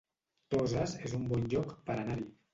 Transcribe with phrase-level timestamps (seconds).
[0.53, 2.27] Toses es un bon lloc per anar-hi